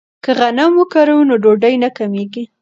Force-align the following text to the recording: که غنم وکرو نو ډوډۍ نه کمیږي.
که 0.23 0.31
غنم 0.39 0.71
وکرو 0.81 1.17
نو 1.27 1.35
ډوډۍ 1.43 1.75
نه 1.83 1.89
کمیږي. 1.97 2.43